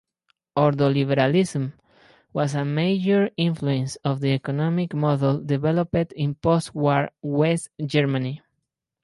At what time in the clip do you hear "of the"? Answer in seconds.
3.97-4.31